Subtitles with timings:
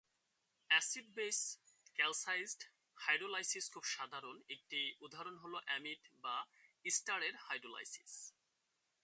[0.69, 2.61] Acid-base-catalysed
[2.97, 6.35] hydrolysis খুবই সাধারণ; একটি উদাহরণ হল অ্যামিড বা
[6.85, 8.13] ইস্টারের হাইড্রোলাইসিস।